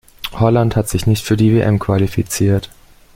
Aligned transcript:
Holland 0.33 0.75
hat 0.75 0.89
sich 0.89 1.05
nicht 1.05 1.23
für 1.23 1.37
die 1.37 1.53
WM 1.53 1.77
qualifiziert. 1.77 2.71